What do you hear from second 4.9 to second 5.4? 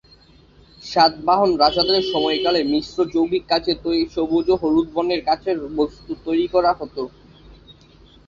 বর্ণের